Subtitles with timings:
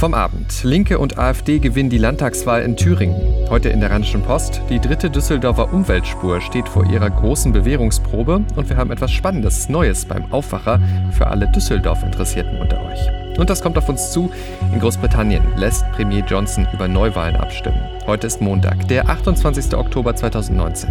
[0.00, 0.64] Vom Abend.
[0.64, 3.20] Linke und AfD gewinnen die Landtagswahl in Thüringen.
[3.50, 4.62] Heute in der Rheinischen Post.
[4.70, 10.06] Die dritte Düsseldorfer Umweltspur steht vor ihrer großen Bewährungsprobe und wir haben etwas Spannendes Neues
[10.06, 10.80] beim Aufwacher
[11.12, 13.38] für alle Düsseldorf-Interessierten unter euch.
[13.38, 14.30] Und das kommt auf uns zu.
[14.72, 17.82] In Großbritannien lässt Premier Johnson über Neuwahlen abstimmen.
[18.06, 19.74] Heute ist Montag, der 28.
[19.74, 20.88] Oktober 2019.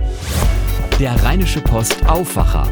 [0.99, 2.67] Der Rheinische Post Aufwacher.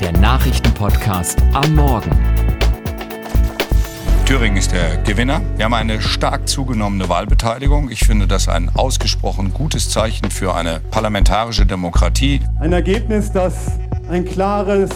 [0.00, 2.57] Der Nachrichtenpodcast am Morgen.
[4.28, 5.40] Thüringen ist der Gewinner.
[5.56, 7.88] Wir haben eine stark zugenommene Wahlbeteiligung.
[7.90, 12.42] Ich finde das ein ausgesprochen gutes Zeichen für eine parlamentarische Demokratie.
[12.60, 13.54] Ein Ergebnis, das
[14.10, 14.90] ein klares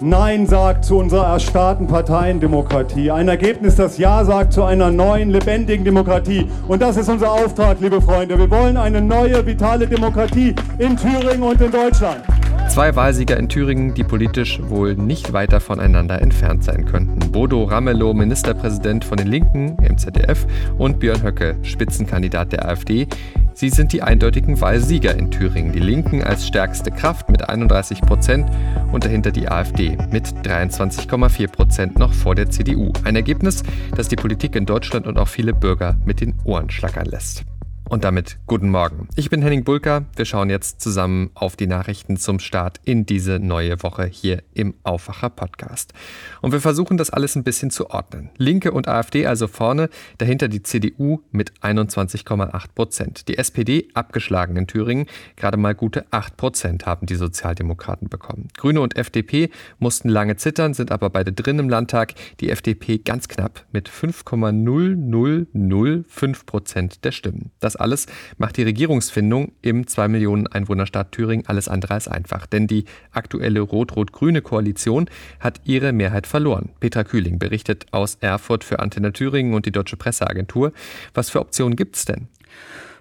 [0.00, 3.10] Nein sagt zu unserer erstarrten Parteiendemokratie.
[3.10, 6.48] Ein Ergebnis, das Ja sagt zu einer neuen, lebendigen Demokratie.
[6.66, 8.38] Und das ist unser Auftrag, liebe Freunde.
[8.38, 12.22] Wir wollen eine neue, vitale Demokratie in Thüringen und in Deutschland.
[12.68, 17.32] Zwei Wahlsieger in Thüringen, die politisch wohl nicht weiter voneinander entfernt sein könnten.
[17.32, 20.46] Bodo Ramelow, Ministerpräsident von den Linken im ZDF
[20.76, 23.08] und Björn Höcke, Spitzenkandidat der AfD.
[23.54, 25.72] Sie sind die eindeutigen Wahlsieger in Thüringen.
[25.72, 28.48] Die Linken als stärkste Kraft mit 31 Prozent
[28.92, 32.92] und dahinter die AfD mit 23,4 Prozent noch vor der CDU.
[33.02, 33.64] Ein Ergebnis,
[33.96, 37.44] das die Politik in Deutschland und auch viele Bürger mit den Ohren schlackern lässt.
[37.88, 39.08] Und damit guten Morgen.
[39.16, 40.04] Ich bin Henning Bulka.
[40.14, 44.74] Wir schauen jetzt zusammen auf die Nachrichten zum Start in diese neue Woche hier im
[44.82, 45.94] Aufwacher Podcast.
[46.42, 48.28] Und wir versuchen das alles ein bisschen zu ordnen.
[48.36, 53.26] Linke und AfD also vorne, dahinter die CDU mit 21,8 Prozent.
[53.26, 58.48] Die SPD abgeschlagen in Thüringen, gerade mal gute 8 Prozent haben die Sozialdemokraten bekommen.
[58.58, 62.12] Grüne und FDP mussten lange zittern, sind aber beide drin im Landtag.
[62.40, 67.50] Die FDP ganz knapp mit 5,0005 Prozent der Stimmen.
[67.60, 72.46] Das alles macht die Regierungsfindung im 2 Millionen Einwohnerstaat Thüringen alles andere als einfach.
[72.46, 75.08] Denn die aktuelle rot-rot-grüne Koalition
[75.40, 76.70] hat ihre Mehrheit verloren.
[76.80, 80.72] Petra Kühling berichtet aus Erfurt für Antenne Thüringen und die Deutsche Presseagentur.
[81.14, 82.28] Was für Optionen gibt es denn?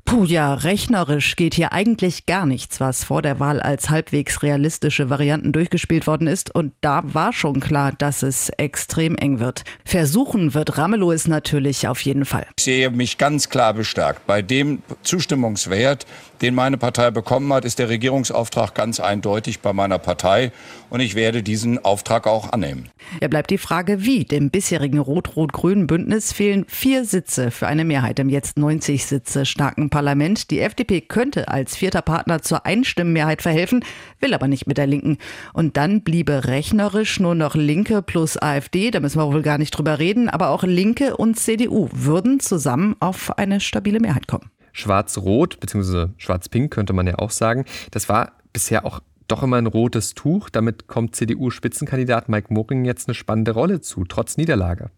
[0.08, 5.10] Puh, ja, rechnerisch geht hier eigentlich gar nichts, was vor der Wahl als halbwegs realistische
[5.10, 6.56] Varianten durchgespielt worden ist.
[6.56, 9.66] Und da war schon klar, dass es extrem eng wird.
[9.84, 12.48] Versuchen wird Ramelow es natürlich auf jeden Fall.
[12.58, 14.26] Ich sehe mich ganz klar bestärkt.
[14.26, 16.06] Bei dem Zustimmungswert,
[16.42, 20.54] den meine Partei bekommen hat, ist der Regierungsauftrag ganz eindeutig bei meiner Partei.
[20.90, 22.88] Und ich werde diesen Auftrag auch annehmen.
[23.22, 24.24] Ja, bleibt die Frage, wie.
[24.24, 29.90] Dem bisherigen rot-rot-grünen Bündnis fehlen vier Sitze für eine Mehrheit im jetzt 90 Sitze starken
[29.98, 30.52] Parlament.
[30.52, 33.84] Die FDP könnte als vierter Partner zur Einstimmenmehrheit verhelfen,
[34.20, 35.18] will aber nicht mit der Linken.
[35.54, 39.72] Und dann bliebe rechnerisch nur noch Linke plus AfD, da müssen wir wohl gar nicht
[39.72, 44.52] drüber reden, aber auch Linke und CDU würden zusammen auf eine stabile Mehrheit kommen.
[44.72, 49.66] Schwarz-Rot, beziehungsweise Schwarz-Pink könnte man ja auch sagen, das war bisher auch doch immer ein
[49.66, 50.52] rotes Tuch.
[50.52, 54.92] Damit kommt CDU-Spitzenkandidat Mike Moring jetzt eine spannende Rolle zu, trotz Niederlage.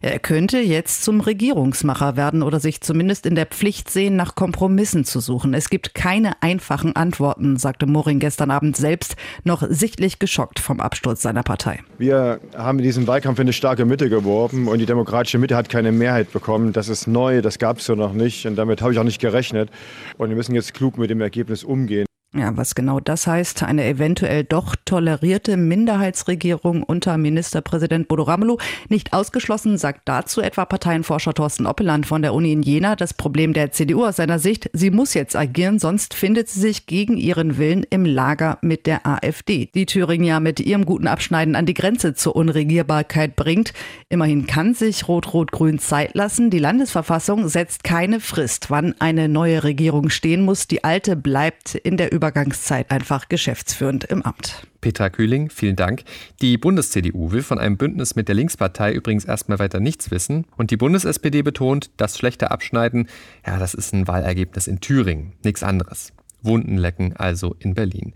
[0.00, 5.04] Er könnte jetzt zum Regierungsmacher werden oder sich zumindest in der Pflicht sehen, nach Kompromissen
[5.04, 5.54] zu suchen.
[5.54, 11.22] Es gibt keine einfachen Antworten, sagte Moring gestern Abend selbst, noch sichtlich geschockt vom Absturz
[11.22, 11.80] seiner Partei.
[11.98, 15.92] Wir haben in diesem Wahlkampf eine starke Mitte geworben und die demokratische Mitte hat keine
[15.92, 16.72] Mehrheit bekommen.
[16.72, 19.20] Das ist neu, das gab es so noch nicht und damit habe ich auch nicht
[19.20, 19.70] gerechnet.
[20.18, 22.06] Und wir müssen jetzt klug mit dem Ergebnis umgehen.
[22.34, 28.56] Ja, was genau das heißt, eine eventuell doch tolerierte Minderheitsregierung unter Ministerpräsident Bodo Ramelow.
[28.88, 32.96] Nicht ausgeschlossen, sagt dazu etwa Parteienforscher Thorsten Oppeland von der Uni in Jena.
[32.96, 36.86] Das Problem der CDU aus seiner Sicht, sie muss jetzt agieren, sonst findet sie sich
[36.86, 41.54] gegen ihren Willen im Lager mit der AfD, die Thüringen ja mit ihrem guten Abschneiden
[41.54, 43.74] an die Grenze zur Unregierbarkeit bringt.
[44.08, 46.48] Immerhin kann sich Rot-Rot-Grün Zeit lassen.
[46.48, 50.66] Die Landesverfassung setzt keine Frist, wann eine neue Regierung stehen muss.
[50.66, 54.64] Die alte bleibt in der Übergangszeit einfach geschäftsführend im Amt.
[54.80, 56.04] Petra Kühling, vielen Dank.
[56.40, 60.46] Die Bundes-CDU will von einem Bündnis mit der Linkspartei übrigens erstmal weiter nichts wissen.
[60.56, 63.08] Und die Bundes-SPD betont, das schlechte Abschneiden,
[63.44, 66.12] ja, das ist ein Wahlergebnis in Thüringen, nichts anderes.
[66.42, 68.12] Wunden lecken also in Berlin.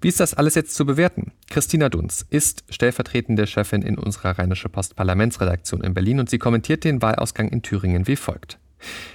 [0.00, 1.32] Wie ist das alles jetzt zu bewerten?
[1.50, 6.84] Christina Dunz ist stellvertretende Chefin in unserer Rheinische Post Parlamentsredaktion in Berlin und sie kommentiert
[6.84, 8.58] den Wahlausgang in Thüringen wie folgt.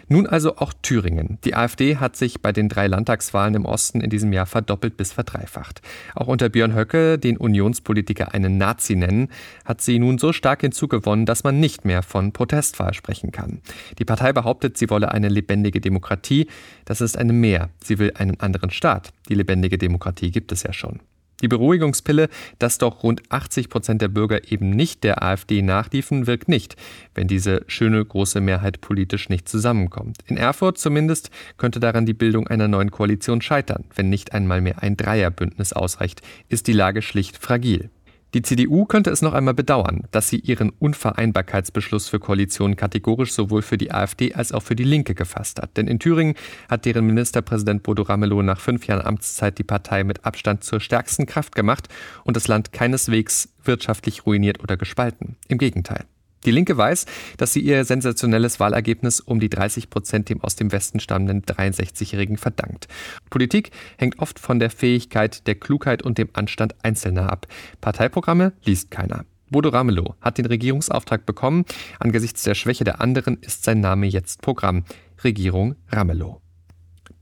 [0.07, 1.39] Nun also auch Thüringen.
[1.43, 5.13] Die AfD hat sich bei den drei Landtagswahlen im Osten in diesem Jahr verdoppelt bis
[5.13, 5.81] verdreifacht.
[6.13, 9.29] Auch unter Björn Höcke, den Unionspolitiker einen Nazi nennen,
[9.63, 13.61] hat sie nun so stark hinzugewonnen, dass man nicht mehr von Protestwahl sprechen kann.
[13.97, 16.47] Die Partei behauptet, sie wolle eine lebendige Demokratie.
[16.85, 17.69] Das ist eine Mehr.
[17.83, 19.11] Sie will einen anderen Staat.
[19.29, 20.99] Die lebendige Demokratie gibt es ja schon.
[21.41, 22.29] Die Beruhigungspille,
[22.59, 26.75] dass doch rund 80 Prozent der Bürger eben nicht der AfD nachliefen, wirkt nicht,
[27.13, 30.17] wenn diese schöne große Mehrheit politisch nicht zusammenkommt.
[30.27, 33.85] In Erfurt zumindest könnte daran die Bildung einer neuen Koalition scheitern.
[33.95, 37.89] Wenn nicht einmal mehr ein Dreierbündnis ausreicht, ist die Lage schlicht fragil.
[38.35, 43.61] Die CDU könnte es noch einmal bedauern, dass sie ihren Unvereinbarkeitsbeschluss für Koalitionen kategorisch sowohl
[43.61, 45.77] für die AfD als auch für die Linke gefasst hat.
[45.77, 46.35] Denn in Thüringen
[46.69, 51.27] hat deren Ministerpräsident Bodo Ramelow nach fünf Jahren Amtszeit die Partei mit Abstand zur stärksten
[51.27, 51.87] Kraft gemacht
[52.25, 55.37] und das Land keineswegs wirtschaftlich ruiniert oder gespalten.
[55.47, 56.03] Im Gegenteil.
[56.45, 57.05] Die Linke weiß,
[57.37, 62.37] dass sie ihr sensationelles Wahlergebnis um die 30 Prozent dem aus dem Westen stammenden 63-Jährigen
[62.37, 62.87] verdankt.
[63.29, 67.47] Politik hängt oft von der Fähigkeit, der Klugheit und dem Anstand Einzelner ab.
[67.81, 69.25] Parteiprogramme liest keiner.
[69.49, 71.65] Bodo Ramelow hat den Regierungsauftrag bekommen.
[71.99, 74.85] Angesichts der Schwäche der anderen ist sein Name jetzt Programm.
[75.23, 76.41] Regierung Ramelow.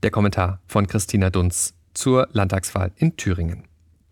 [0.02, 3.64] Der Kommentar von Christina Dunz zur Landtagswahl in Thüringen.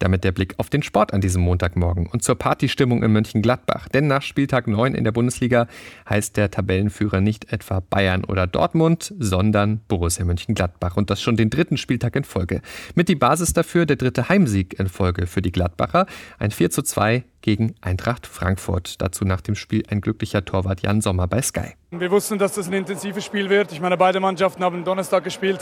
[0.02, 3.86] Damit der Blick auf den Sport an diesem Montagmorgen und zur Partystimmung in Mönchengladbach.
[3.88, 5.68] Denn nach Spieltag 9 in der Bundesliga
[6.10, 10.96] heißt der Tabellenführer nicht etwa Bayern oder Dortmund, sondern Borussia Mönchengladbach.
[10.96, 12.62] Und das schon den dritten Spieltag in Folge.
[12.96, 16.06] Mit die Basis dafür der dritte Heimsieg in Folge für die Gladbacher.
[16.40, 19.02] Ein 4 zu 2 gegen Eintracht Frankfurt.
[19.02, 21.74] Dazu nach dem Spiel ein glücklicher Torwart Jan Sommer bei Sky.
[21.94, 23.70] Wir wussten, dass das ein intensives Spiel wird.
[23.70, 25.58] Ich meine, beide Mannschaften haben Donnerstag gespielt,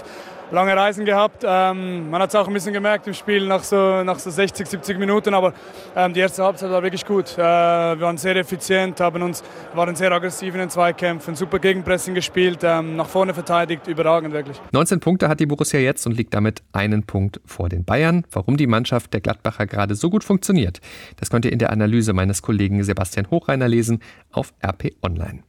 [0.52, 1.44] lange Reisen gehabt.
[1.44, 4.64] Ähm, man hat es auch ein bisschen gemerkt im Spiel nach so, nach so 60,
[4.64, 5.54] 70 Minuten, aber
[5.96, 7.32] ähm, die erste Halbzeit war wirklich gut.
[7.36, 9.42] Äh, wir waren sehr effizient, haben uns,
[9.74, 14.60] waren sehr aggressiv in den Zweikämpfen, super Gegenpressing gespielt, ähm, nach vorne verteidigt, überragend wirklich.
[14.70, 18.24] 19 Punkte hat die Borussia jetzt und liegt damit einen Punkt vor den Bayern.
[18.30, 20.80] Warum die Mannschaft der Gladbacher gerade so gut funktioniert,
[21.16, 24.00] das könnt ihr in der Analyse meines Kollegen Sebastian Hochreiner lesen
[24.30, 25.42] auf RP Online.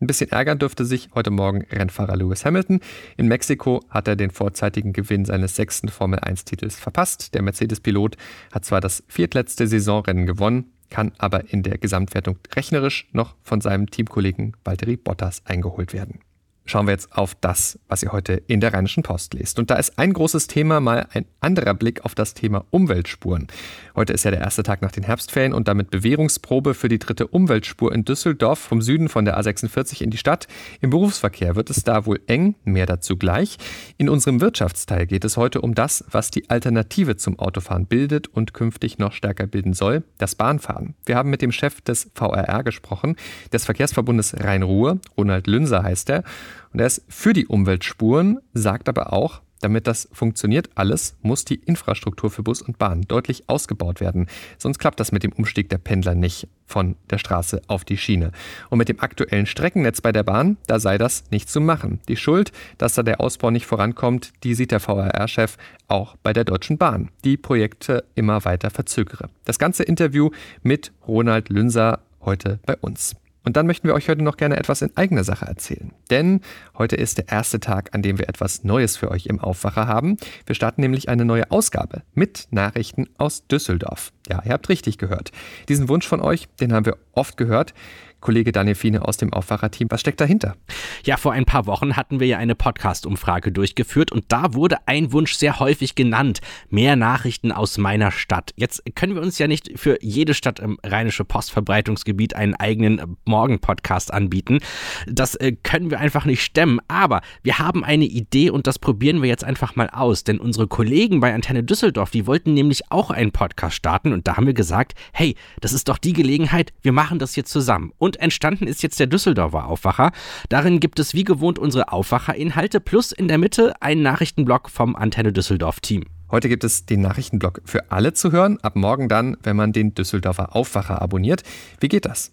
[0.00, 2.80] Ein bisschen ärgern dürfte sich heute Morgen Rennfahrer Lewis Hamilton.
[3.16, 7.34] In Mexiko hat er den vorzeitigen Gewinn seines sechsten Formel-1-Titels verpasst.
[7.34, 8.16] Der Mercedes-Pilot
[8.52, 13.88] hat zwar das viertletzte Saisonrennen gewonnen, kann aber in der Gesamtwertung rechnerisch noch von seinem
[13.90, 16.18] Teamkollegen Valtteri Bottas eingeholt werden
[16.64, 19.58] schauen wir jetzt auf das, was ihr heute in der Rheinischen Post lest.
[19.58, 23.48] Und da ist ein großes Thema mal ein anderer Blick auf das Thema Umweltspuren.
[23.94, 27.26] Heute ist ja der erste Tag nach den Herbstferien und damit Bewährungsprobe für die dritte
[27.26, 30.46] Umweltspur in Düsseldorf vom Süden von der A46 in die Stadt.
[30.80, 33.58] Im Berufsverkehr wird es da wohl eng, mehr dazu gleich.
[33.98, 38.54] In unserem Wirtschaftsteil geht es heute um das, was die Alternative zum Autofahren bildet und
[38.54, 40.94] künftig noch stärker bilden soll, das Bahnfahren.
[41.04, 43.16] Wir haben mit dem Chef des VRR gesprochen,
[43.52, 46.24] des Verkehrsverbundes Rhein-Ruhr, Ronald Lünser heißt er.
[46.72, 51.54] Und er ist für die Umweltspuren, sagt aber auch, damit das funktioniert alles, muss die
[51.54, 54.26] Infrastruktur für Bus und Bahn deutlich ausgebaut werden.
[54.58, 58.32] Sonst klappt das mit dem Umstieg der Pendler nicht von der Straße auf die Schiene.
[58.70, 62.00] Und mit dem aktuellen Streckennetz bei der Bahn, da sei das nicht zu machen.
[62.08, 65.56] Die Schuld, dass da der Ausbau nicht vorankommt, die sieht der VRR-Chef
[65.86, 69.30] auch bei der Deutschen Bahn, die Projekte immer weiter verzögere.
[69.44, 70.30] Das ganze Interview
[70.62, 73.14] mit Ronald Lünser heute bei uns.
[73.44, 75.92] Und dann möchten wir euch heute noch gerne etwas in eigener Sache erzählen.
[76.10, 76.40] Denn
[76.78, 80.16] heute ist der erste Tag, an dem wir etwas Neues für euch im Aufwacher haben.
[80.46, 84.12] Wir starten nämlich eine neue Ausgabe mit Nachrichten aus Düsseldorf.
[84.28, 85.32] Ja, ihr habt richtig gehört.
[85.68, 87.74] Diesen Wunsch von euch, den haben wir oft gehört.
[88.22, 89.90] Kollege Daniel Fiene aus dem Aufwacherteam.
[89.90, 90.56] Was steckt dahinter?
[91.04, 95.12] Ja, vor ein paar Wochen hatten wir ja eine Podcast-Umfrage durchgeführt und da wurde ein
[95.12, 96.40] Wunsch sehr häufig genannt.
[96.70, 98.52] Mehr Nachrichten aus meiner Stadt.
[98.56, 104.14] Jetzt können wir uns ja nicht für jede Stadt im Rheinische Postverbreitungsgebiet einen eigenen Morgen-Podcast
[104.14, 104.60] anbieten.
[105.06, 106.80] Das äh, können wir einfach nicht stemmen.
[106.88, 110.24] Aber wir haben eine Idee und das probieren wir jetzt einfach mal aus.
[110.24, 114.36] Denn unsere Kollegen bei Antenne Düsseldorf, die wollten nämlich auch einen Podcast starten und da
[114.36, 117.92] haben wir gesagt, hey, das ist doch die Gelegenheit, wir machen das hier zusammen.
[117.98, 120.12] Und und entstanden ist jetzt der Düsseldorfer Aufwacher.
[120.50, 125.32] Darin gibt es wie gewohnt unsere Aufwacherinhalte plus in der Mitte einen Nachrichtenblock vom Antenne
[125.32, 126.04] Düsseldorf Team.
[126.30, 129.94] Heute gibt es den Nachrichtenblock für alle zu hören, ab morgen dann, wenn man den
[129.94, 131.42] Düsseldorfer Aufwacher abonniert.
[131.80, 132.32] Wie geht das?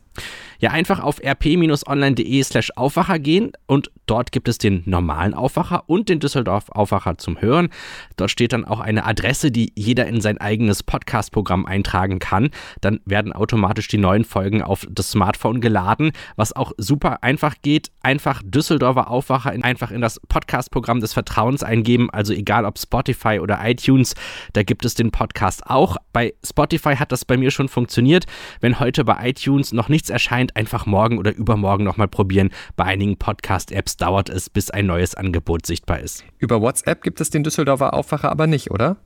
[0.61, 6.09] Ja, einfach auf rp-online.de slash Aufwacher gehen und dort gibt es den normalen Aufwacher und
[6.09, 7.69] den Düsseldorf Aufwacher zum Hören.
[8.17, 12.49] Dort steht dann auch eine Adresse, die jeder in sein eigenes Podcast-Programm eintragen kann.
[12.81, 17.91] Dann werden automatisch die neuen Folgen auf das Smartphone geladen, was auch super einfach geht.
[18.01, 22.09] Einfach Düsseldorfer Aufwacher in, einfach in das Podcast-Programm des Vertrauens eingeben.
[22.09, 24.13] Also egal ob Spotify oder iTunes,
[24.51, 25.95] da gibt es den Podcast auch.
[26.11, 28.25] Bei Spotify hat das bei mir schon funktioniert.
[28.59, 32.49] Wenn heute bei iTunes noch nichts erscheint, Content einfach morgen oder übermorgen nochmal probieren.
[32.75, 36.23] Bei einigen Podcast-Apps dauert es, bis ein neues Angebot sichtbar ist.
[36.37, 38.97] Über WhatsApp gibt es den Düsseldorfer Aufwacher aber nicht, oder?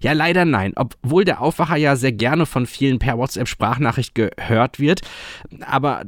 [0.00, 0.72] Ja, leider nein.
[0.76, 5.02] Obwohl der Aufwacher ja sehr gerne von vielen per WhatsApp-Sprachnachricht gehört wird.
[5.66, 6.02] Aber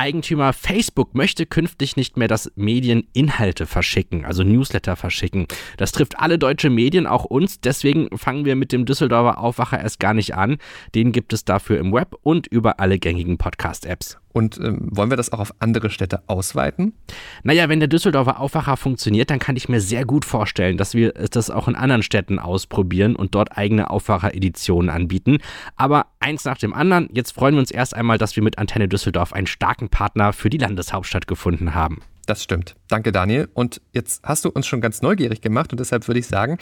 [0.00, 5.46] WhatsApp-Eigentümer Facebook möchte künftig nicht mehr, dass Medien Inhalte verschicken, also Newsletter verschicken.
[5.76, 7.60] Das trifft alle deutsche Medien, auch uns.
[7.60, 10.56] Deswegen fangen wir mit dem Düsseldorfer Aufwacher erst gar nicht an.
[10.94, 14.18] Den gibt es dafür im Web und über alle gängigen Podcast-Apps.
[14.32, 16.94] Und ähm, wollen wir das auch auf andere Städte ausweiten?
[17.42, 21.12] Naja, wenn der Düsseldorfer Aufwacher funktioniert, dann kann ich mir sehr gut vorstellen, dass wir
[21.12, 25.38] das auch in anderen Städten ausprobieren und dort eigene Aufwacher-Editionen anbieten.
[25.76, 28.88] Aber eins nach dem anderen, jetzt freuen wir uns erst einmal, dass wir mit Antenne
[28.88, 32.00] Düsseldorf einen starken Partner für die Landeshauptstadt gefunden haben.
[32.26, 32.76] Das stimmt.
[32.86, 33.48] Danke, Daniel.
[33.54, 36.58] Und jetzt hast du uns schon ganz neugierig gemacht und deshalb würde ich sagen,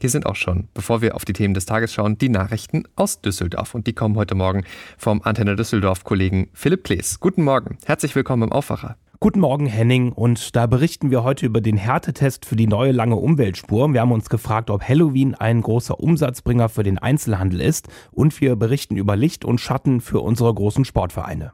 [0.00, 3.20] hier sind auch schon, bevor wir auf die Themen des Tages schauen, die Nachrichten aus
[3.20, 3.74] Düsseldorf.
[3.74, 4.64] Und die kommen heute Morgen
[4.98, 7.20] vom Antenne Düsseldorf-Kollegen Philipp Klees.
[7.20, 7.78] Guten Morgen.
[7.84, 8.96] Herzlich willkommen im Aufwacher.
[9.20, 10.12] Guten Morgen, Henning.
[10.12, 13.90] Und da berichten wir heute über den Härtetest für die neue lange Umweltspur.
[13.94, 17.88] Wir haben uns gefragt, ob Halloween ein großer Umsatzbringer für den Einzelhandel ist.
[18.10, 21.52] Und wir berichten über Licht und Schatten für unsere großen Sportvereine.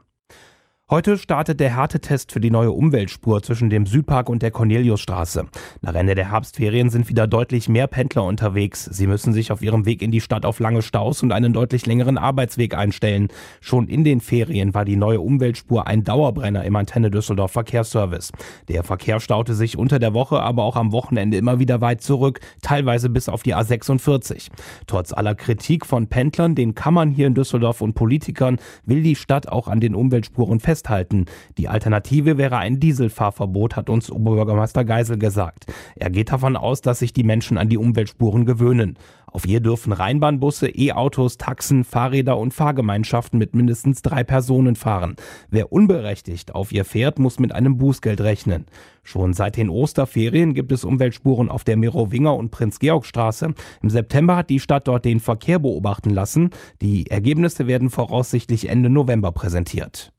[0.93, 5.45] Heute startet der Härtetest für die neue Umweltspur zwischen dem Südpark und der Corneliusstraße.
[5.79, 8.83] Nach Ende der Herbstferien sind wieder deutlich mehr Pendler unterwegs.
[8.91, 11.85] Sie müssen sich auf ihrem Weg in die Stadt auf lange Staus und einen deutlich
[11.85, 13.29] längeren Arbeitsweg einstellen.
[13.61, 18.33] Schon in den Ferien war die neue Umweltspur ein Dauerbrenner im Antenne Düsseldorf Verkehrsservice.
[18.67, 22.41] Der Verkehr staute sich unter der Woche, aber auch am Wochenende immer wieder weit zurück,
[22.61, 24.49] teilweise bis auf die A46.
[24.87, 29.47] Trotz aller Kritik von Pendlern, den Kammern hier in Düsseldorf und Politikern will die Stadt
[29.47, 31.25] auch an den Umweltspuren festhalten festhalten.
[31.57, 35.65] Die Alternative wäre ein Dieselfahrverbot, hat uns Oberbürgermeister Geisel gesagt.
[35.95, 38.97] Er geht davon aus, dass sich die Menschen an die Umweltspuren gewöhnen.
[39.27, 45.15] Auf ihr dürfen Rheinbahnbusse, E-Autos, Taxen, Fahrräder und Fahrgemeinschaften mit mindestens drei Personen fahren.
[45.49, 48.65] Wer unberechtigt auf ihr fährt, muss mit einem Bußgeld rechnen.
[49.03, 53.53] Schon seit den Osterferien gibt es Umweltspuren auf der Merowinger und Prinz-Georg-Straße.
[53.81, 56.49] Im September hat die Stadt dort den Verkehr beobachten lassen.
[56.81, 60.11] Die Ergebnisse werden voraussichtlich Ende November präsentiert.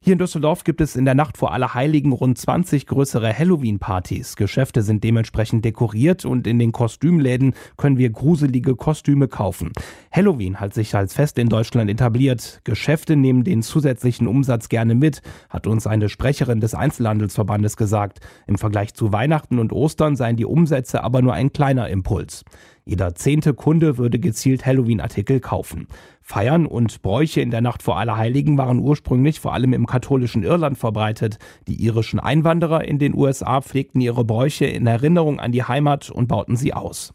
[0.00, 4.36] Hier in Düsseldorf gibt es in der Nacht vor Allerheiligen rund 20 größere Halloween-Partys.
[4.36, 9.72] Geschäfte sind dementsprechend dekoriert und in den Kostümläden können wir gruselige Kostüme kaufen.
[10.12, 12.60] Halloween hat sich als Fest in Deutschland etabliert.
[12.62, 18.20] Geschäfte nehmen den zusätzlichen Umsatz gerne mit, hat uns eine Sprecherin des Einzelhandelsverbandes gesagt.
[18.46, 22.44] Im Vergleich zu Weihnachten und Ostern seien die Umsätze aber nur ein kleiner Impuls.
[22.88, 25.88] Jeder zehnte Kunde würde gezielt Halloween-Artikel kaufen.
[26.28, 30.76] Feiern und Bräuche in der Nacht vor Allerheiligen waren ursprünglich vor allem im katholischen Irland
[30.76, 31.38] verbreitet.
[31.66, 36.28] Die irischen Einwanderer in den USA pflegten ihre Bräuche in Erinnerung an die Heimat und
[36.28, 37.14] bauten sie aus.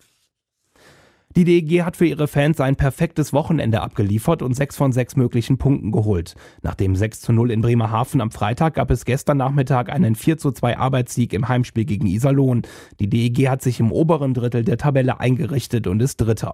[1.36, 5.58] Die DEG hat für ihre Fans ein perfektes Wochenende abgeliefert und sechs von sechs möglichen
[5.58, 6.36] Punkten geholt.
[6.62, 10.38] Nach dem 6 zu 0 in Bremerhaven am Freitag gab es gestern Nachmittag einen 4
[10.38, 12.62] zu 2 Arbeitssieg im Heimspiel gegen Iserlohn.
[13.00, 16.54] Die DEG hat sich im oberen Drittel der Tabelle eingerichtet und ist Dritter.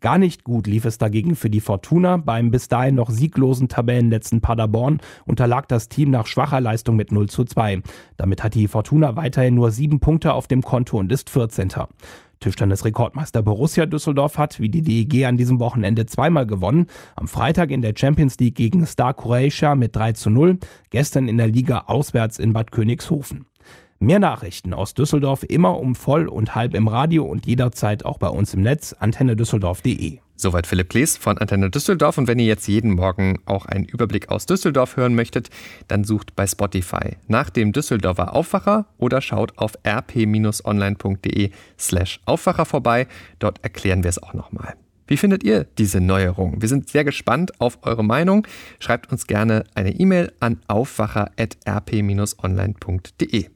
[0.00, 2.18] Gar nicht gut lief es dagegen für die Fortuna.
[2.18, 7.28] Beim bis dahin noch sieglosen Tabellenletzten Paderborn unterlag das Team nach schwacher Leistung mit 0
[7.28, 7.80] zu 2.
[8.18, 11.70] Damit hat die Fortuna weiterhin nur sieben Punkte auf dem Konto und ist 14.
[12.44, 16.88] Tischtennis-Rekordmeister Borussia Düsseldorf hat wie die DEG an diesem Wochenende zweimal gewonnen.
[17.16, 20.58] Am Freitag in der Champions League gegen Star Croatia mit 3 zu 0,
[20.90, 23.46] gestern in der Liga auswärts in Bad Königshofen.
[23.98, 28.28] Mehr Nachrichten aus Düsseldorf immer um voll und halb im Radio und jederzeit auch bei
[28.28, 30.23] uns im Netz antennedüsseldorf.de.
[30.36, 32.18] Soweit Philipp Klees von Antenne Düsseldorf.
[32.18, 35.50] Und wenn ihr jetzt jeden Morgen auch einen Überblick aus Düsseldorf hören möchtet,
[35.88, 43.06] dann sucht bei Spotify nach dem Düsseldorfer Aufwacher oder schaut auf rp-online.de slash Aufwacher vorbei.
[43.38, 44.74] Dort erklären wir es auch nochmal.
[45.06, 46.62] Wie findet ihr diese Neuerung?
[46.62, 48.46] Wir sind sehr gespannt auf eure Meinung.
[48.80, 53.50] Schreibt uns gerne eine E-Mail an aufwacher.rp-online.de.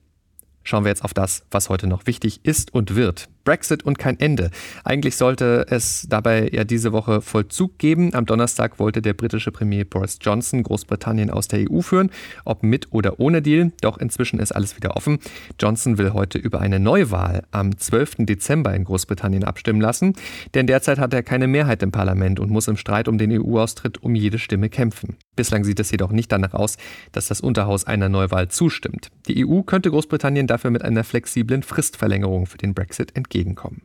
[0.63, 3.31] Schauen wir jetzt auf das, was heute noch wichtig ist und wird.
[3.49, 4.51] Brexit und kein Ende.
[4.85, 8.13] Eigentlich sollte es dabei ja diese Woche Vollzug geben.
[8.13, 12.11] Am Donnerstag wollte der britische Premier Boris Johnson Großbritannien aus der EU führen,
[12.45, 13.73] ob mit oder ohne Deal.
[13.81, 15.19] Doch inzwischen ist alles wieder offen.
[15.59, 18.27] Johnson will heute über eine Neuwahl am 12.
[18.27, 20.13] Dezember in Großbritannien abstimmen lassen,
[20.53, 24.03] denn derzeit hat er keine Mehrheit im Parlament und muss im Streit um den EU-Austritt
[24.03, 25.17] um jede Stimme kämpfen.
[25.37, 26.77] Bislang sieht es jedoch nicht danach aus,
[27.13, 29.11] dass das Unterhaus einer Neuwahl zustimmt.
[29.27, 33.83] Die EU könnte Großbritannien dafür mit einer flexiblen Fristverlängerung für den Brexit entgegen entgegenkommen.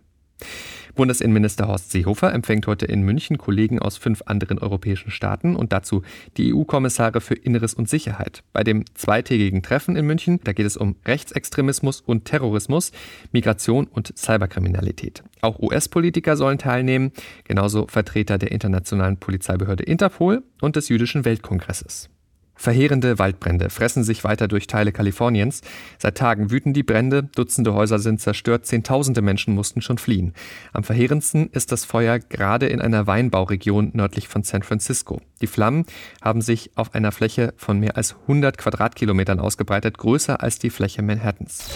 [0.95, 6.03] Bundesinnenminister Horst Seehofer empfängt heute in München Kollegen aus fünf anderen europäischen Staaten und dazu
[6.37, 8.43] die EU-Kommissare für Inneres und Sicherheit.
[8.53, 12.91] Bei dem zweitägigen Treffen in München, da geht es um Rechtsextremismus und Terrorismus,
[13.31, 15.23] Migration und Cyberkriminalität.
[15.41, 17.11] Auch US-Politiker sollen teilnehmen,
[17.43, 22.12] genauso Vertreter der internationalen Polizeibehörde Interpol und des Jüdischen Weltkongresses.
[22.55, 25.61] Verheerende Waldbrände fressen sich weiter durch Teile Kaliforniens.
[25.97, 30.33] Seit Tagen wüten die Brände, Dutzende Häuser sind zerstört, Zehntausende Menschen mussten schon fliehen.
[30.71, 35.21] Am verheerendsten ist das Feuer gerade in einer Weinbauregion nördlich von San Francisco.
[35.41, 35.85] Die Flammen
[36.21, 41.01] haben sich auf einer Fläche von mehr als 100 Quadratkilometern ausgebreitet, größer als die Fläche
[41.01, 41.69] Manhattans.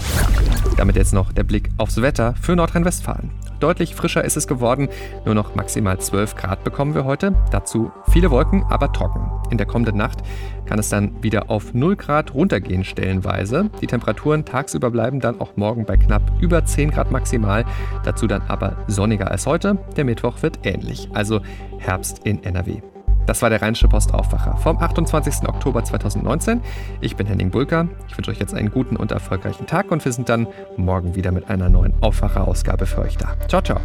[0.77, 3.31] Damit jetzt noch der Blick aufs Wetter für Nordrhein-Westfalen.
[3.59, 4.87] Deutlich frischer ist es geworden.
[5.25, 7.33] Nur noch maximal 12 Grad bekommen wir heute.
[7.49, 9.31] Dazu viele Wolken, aber trocken.
[9.49, 10.19] In der kommenden Nacht
[10.65, 13.71] kann es dann wieder auf 0 Grad runtergehen stellenweise.
[13.81, 17.65] Die Temperaturen tagsüber bleiben dann auch morgen bei knapp über 10 Grad maximal.
[18.03, 19.79] Dazu dann aber sonniger als heute.
[19.95, 21.41] Der Mittwoch wird ähnlich, also
[21.79, 22.81] Herbst in NRW.
[23.27, 25.47] Das war der Rheinische Postaufwacher vom 28.
[25.47, 26.61] Oktober 2019.
[27.01, 27.87] Ich bin Henning Bulker.
[28.07, 31.31] Ich wünsche euch jetzt einen guten und erfolgreichen Tag und wir sind dann morgen wieder
[31.31, 33.35] mit einer neuen Aufwacher-Ausgabe für euch da.
[33.47, 33.81] Ciao, ciao.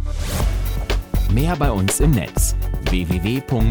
[1.31, 2.55] Mehr bei uns im Netz
[2.89, 3.63] www.rp-online.de